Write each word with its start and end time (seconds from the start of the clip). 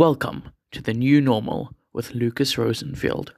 Welcome 0.00 0.44
to 0.72 0.80
the 0.80 0.94
new 0.94 1.20
normal 1.20 1.74
with 1.92 2.14
Lucas 2.14 2.56
Rosenfield. 2.56 3.34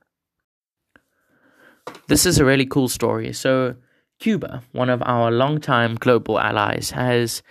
This 2.06 2.24
is 2.24 2.38
a 2.38 2.44
really 2.44 2.66
cool 2.66 2.86
story. 2.86 3.32
So, 3.32 3.74
Cuba, 4.20 4.62
one 4.70 4.88
of 4.88 5.02
our 5.04 5.32
longtime 5.32 5.96
global 5.96 6.38
allies, 6.38 6.92
has 6.92 7.42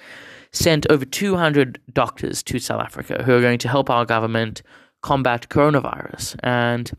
sent 0.54 0.88
over 0.89 1.04
200 1.04 1.82
doctors 1.92 2.42
to 2.44 2.58
South 2.58 2.79
Africa 2.79 3.24
who 3.24 3.36
are 3.36 3.42
going 3.42 3.58
to 3.58 3.68
help 3.68 3.89
our 3.89 4.05
government 4.05 4.62
combat 5.01 5.49
coronavirus. 5.49 6.37
And 6.41 6.89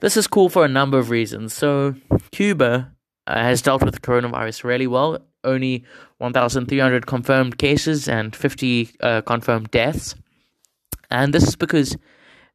this 0.00 0.16
is 0.16 0.26
cool 0.26 0.48
for 0.48 0.64
a 0.64 0.68
number 0.68 0.98
of 0.98 1.10
reasons. 1.10 1.52
So, 1.52 1.96
Cuba 2.32 2.90
uh, 3.26 3.34
has 3.34 3.60
dealt 3.60 3.82
with 3.82 4.00
coronavirus 4.00 4.64
really 4.64 4.86
well. 4.86 5.18
Only 5.44 5.84
1,300 6.16 7.06
confirmed 7.06 7.58
cases 7.58 8.08
and 8.08 8.34
50 8.34 8.88
uh, 9.02 9.20
confirmed 9.20 9.70
deaths. 9.70 10.14
And 11.10 11.32
this 11.32 11.46
is 11.46 11.56
because 11.56 11.96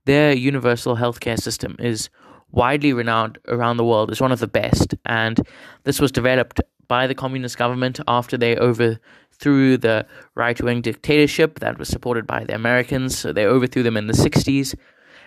their 0.05 0.33
universal 0.33 0.95
healthcare 0.95 1.39
system 1.39 1.75
is 1.79 2.09
widely 2.51 2.93
renowned 2.93 3.37
around 3.47 3.77
the 3.77 3.83
world 3.83 4.11
as 4.11 4.21
one 4.21 4.31
of 4.31 4.39
the 4.39 4.47
best. 4.47 4.95
And 5.05 5.45
this 5.83 5.99
was 5.99 6.11
developed 6.11 6.61
by 6.87 7.07
the 7.07 7.15
communist 7.15 7.57
government 7.57 7.99
after 8.07 8.37
they 8.37 8.55
overthrew 8.57 9.77
the 9.77 10.05
right 10.35 10.59
wing 10.61 10.81
dictatorship 10.81 11.59
that 11.59 11.77
was 11.77 11.89
supported 11.89 12.25
by 12.25 12.43
the 12.43 12.55
Americans. 12.55 13.17
So 13.17 13.33
they 13.33 13.45
overthrew 13.45 13.83
them 13.83 13.97
in 13.97 14.07
the 14.07 14.13
60s. 14.13 14.75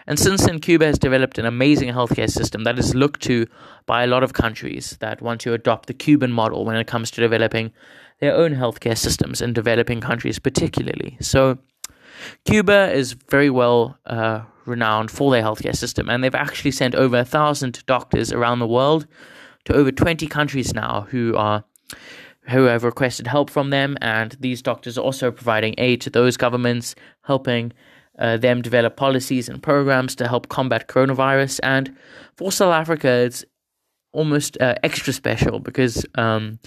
And 0.07 0.19
since 0.19 0.47
then, 0.47 0.59
Cuba 0.59 0.87
has 0.87 0.99
developed 0.99 1.37
an 1.39 1.45
amazing 1.45 1.91
healthcare 1.91 2.31
system 2.31 2.65
that 2.65 2.79
is 2.79 2.95
looked 2.95 3.21
to 3.25 3.47
by 3.85 4.05
a 4.05 4.07
lot 4.07 4.23
of 4.23 4.33
countries 4.33 4.97
that 5.01 5.21
want 5.21 5.43
to 5.43 5.53
adopt 5.53 5.87
the 5.87 5.93
Cuban 5.93 6.33
model 6.33 6.65
when 6.65 6.77
it 6.77 6.87
comes 6.87 7.11
to 7.11 7.21
developing 7.21 7.73
their 8.21 8.35
own 8.35 8.55
healthcare 8.55 8.97
systems 8.97 9.43
in 9.43 9.53
developing 9.53 10.01
countries, 10.01 10.39
particularly. 10.39 11.19
So, 11.21 11.59
Cuba 12.45 12.93
is 12.93 13.13
very 13.13 13.51
well 13.51 13.99
uh, 14.07 14.43
renowned 14.67 15.11
for 15.11 15.31
their 15.31 15.43
healthcare 15.43 15.77
system, 15.77 16.09
and 16.09 16.23
they've 16.23 16.35
actually 16.35 16.71
sent 16.71 16.95
over 16.95 17.19
a 17.19 17.25
thousand 17.25 17.85
doctors 17.87 18.33
around 18.33 18.59
the 18.59 18.67
world 18.67 19.07
to 19.65 19.75
over 19.75 19.91
20 19.91 20.27
countries 20.27 20.75
now 20.75 21.07
who 21.11 21.35
are 21.37 21.65
who 22.49 22.65
have 22.65 22.83
requested 22.83 23.27
help 23.27 23.51
from 23.51 23.71
them, 23.71 23.97
and 24.01 24.37
these 24.41 24.63
doctors 24.63 24.97
are 24.97 25.03
also 25.03 25.31
providing 25.31 25.75
aid 25.77 26.01
to 26.01 26.09
those 26.09 26.39
governments, 26.39 26.95
helping 27.25 27.73
uh, 28.19 28.39
them 28.39 28.63
develop 28.63 28.97
policies 28.97 29.49
and 29.49 29.63
programs 29.63 30.15
to 30.17 30.27
help 30.27 30.49
combat 30.49 30.89
coronavirus. 30.89 31.61
And 31.63 31.95
for 32.37 32.51
South 32.51 32.73
Africa, 32.73 33.09
it's 33.09 33.45
almost 34.13 34.57
uh, 34.61 34.75
extra 34.83 35.13
special 35.13 35.61
because 35.61 36.07
um, 36.15 36.59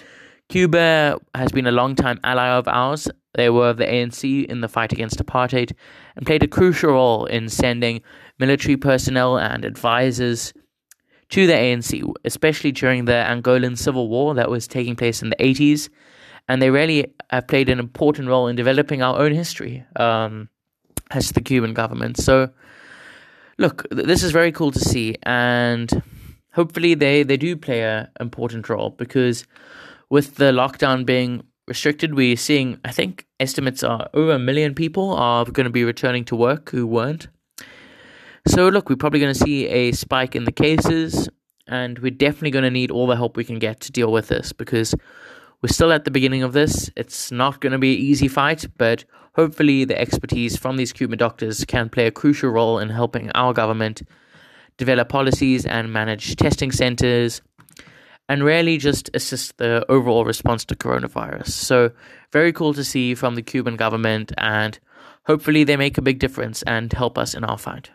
Cuba 0.50 1.20
has 1.34 1.52
been 1.52 1.68
a 1.68 1.72
long-time 1.72 2.20
ally 2.24 2.50
of 2.50 2.68
ours. 2.68 3.10
They 3.34 3.50
were 3.50 3.74
the 3.74 3.86
ANC 3.86 4.46
in 4.46 4.62
the 4.62 4.68
fight 4.68 4.92
against 4.92 5.24
apartheid 5.24 5.74
and 6.16 6.26
played 6.26 6.44
a 6.44 6.48
crucial 6.48 6.92
role 6.92 7.26
in 7.26 7.48
sending 7.50 8.02
military 8.40 8.78
personnel 8.78 9.38
and 9.38 9.64
advisors 9.64 10.54
to 11.30 11.48
the 11.48 11.54
ANC, 11.54 12.04
especially 12.26 12.72
during 12.74 13.06
the 13.06 13.14
Angolan 13.14 13.78
civil 13.78 14.10
war 14.10 14.34
that 14.34 14.50
was 14.50 14.68
taking 14.68 14.96
place 14.96 15.22
in 15.22 15.30
the 15.30 15.38
80s. 15.38 15.90
And 16.50 16.62
they 16.62 16.70
really 16.70 17.14
have 17.30 17.48
played 17.48 17.70
an 17.70 17.80
important 17.80 18.28
role 18.28 18.48
in 18.48 18.58
developing 18.58 19.02
our 19.02 19.18
own 19.18 19.32
history. 19.32 19.86
Um, 19.96 20.50
as 21.12 21.32
the 21.32 21.42
Cuban 21.42 21.74
government. 21.74 22.18
So, 22.18 22.50
look, 23.58 23.86
this 23.92 24.24
is 24.24 24.32
very 24.32 24.52
cool 24.52 24.72
to 24.72 24.80
see, 24.80 25.16
and 25.24 26.02
hopefully 26.54 26.94
they, 26.94 27.24
they 27.24 27.38
do 27.38 27.56
play 27.56 27.84
an 27.84 28.08
important 28.20 28.68
role 28.70 28.92
because 28.92 29.46
with 30.10 30.36
the 30.36 30.52
lockdown 30.52 31.06
being 31.06 31.44
restricted, 31.68 32.16
we're 32.16 32.36
seeing, 32.36 32.80
I 32.84 32.92
think, 32.92 33.28
estimates 33.40 33.84
are 33.84 34.10
over 34.14 34.32
a 34.32 34.40
million 34.40 34.74
people 34.74 35.14
are 35.14 35.46
going 35.46 35.66
to 35.66 35.72
be 35.72 35.84
returning 35.84 36.26
to 36.26 36.36
work 36.36 36.70
who 36.70 36.88
weren't. 36.88 37.28
So, 38.48 38.68
look, 38.70 38.90
we're 38.90 38.96
probably 38.96 39.20
going 39.20 39.34
to 39.34 39.40
see 39.40 39.68
a 39.68 39.92
spike 39.92 40.36
in 40.36 40.46
the 40.46 40.52
cases, 40.52 41.30
and 41.68 42.00
we're 42.00 42.12
definitely 42.12 42.52
going 42.52 42.64
to 42.64 42.72
need 42.72 42.92
all 42.92 43.08
the 43.08 43.16
help 43.16 43.38
we 43.38 43.44
can 43.44 43.60
get 43.60 43.80
to 43.82 43.92
deal 43.92 44.12
with 44.12 44.28
this 44.28 44.52
because 44.52 44.96
we're 45.62 45.70
still 45.70 45.92
at 45.92 46.06
the 46.06 46.12
beginning 46.12 46.42
of 46.42 46.54
this. 46.54 46.90
It's 46.96 47.32
not 47.32 47.62
going 47.62 47.74
to 47.74 47.78
be 47.78 47.94
an 47.94 48.02
easy 48.02 48.28
fight, 48.28 48.66
but 48.78 49.06
hopefully 49.36 49.86
the 49.86 50.00
expertise 50.00 50.58
from 50.58 50.78
these 50.78 50.92
Cuban 50.92 51.20
doctors 51.20 51.64
can 51.66 51.90
play 51.90 52.08
a 52.08 52.12
crucial 52.12 52.50
role 52.50 52.80
in 52.80 52.90
helping 52.90 53.32
our 53.32 53.54
government 53.54 54.02
develop 54.78 55.10
policies 55.10 55.66
and 55.66 55.94
manage 55.94 56.36
testing 56.36 56.72
centers 56.72 57.42
and 58.32 58.46
really 58.46 58.78
just 58.78 59.10
assist 59.14 59.58
the 59.58 59.86
overall 59.90 60.24
response 60.24 60.64
to 60.64 60.74
coronavirus. 60.74 61.50
So, 61.50 61.92
very 62.32 62.54
cool 62.54 62.74
to 62.74 62.84
see 62.84 63.14
from 63.14 63.36
the 63.36 63.42
Cuban 63.42 63.76
government, 63.76 64.32
and 64.38 64.80
hopefully, 65.26 65.66
they 65.66 65.76
make 65.76 65.98
a 65.98 66.02
big 66.02 66.20
difference 66.20 66.64
and 66.64 66.94
help 66.94 67.18
us 67.18 67.34
in 67.34 67.44
our 67.44 67.58
fight. 67.58 67.92